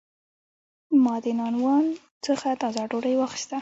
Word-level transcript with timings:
ما 1.03 1.15
د 1.23 1.25
نانوان 1.39 1.85
څخه 2.25 2.47
تازه 2.61 2.83
ډوډۍ 2.89 3.13
واخیسته. 3.17 3.57